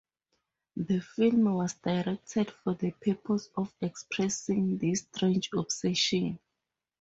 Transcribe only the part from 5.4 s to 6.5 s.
obsession.